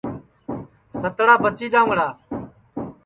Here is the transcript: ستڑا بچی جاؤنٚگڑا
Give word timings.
ستڑا 0.99 1.33
بچی 1.43 1.67
جاؤنٚگڑا 1.73 2.07